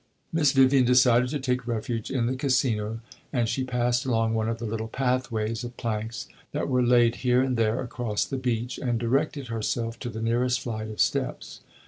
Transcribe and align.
Miss 0.33 0.51
Vivian 0.51 0.83
decided 0.83 1.29
to 1.29 1.37
take 1.39 1.67
refuge 1.67 2.09
in 2.09 2.25
the 2.25 2.35
Casino, 2.35 3.01
and 3.31 3.47
she 3.47 3.63
passed 3.63 4.03
along 4.03 4.33
one 4.33 4.49
of 4.49 4.57
the 4.57 4.65
little 4.65 4.87
pathways 4.87 5.63
of 5.63 5.77
planks 5.77 6.27
that 6.53 6.67
were 6.67 6.81
laid 6.81 7.17
here 7.17 7.43
and 7.43 7.55
there 7.55 7.79
across 7.81 8.25
the 8.25 8.37
beach, 8.37 8.79
and 8.79 8.97
directed 8.99 9.49
herself 9.49 9.99
to 9.99 10.09
the 10.09 10.19
nearest 10.23 10.59
flight 10.59 10.89
of 10.89 10.99
steps. 10.99 11.59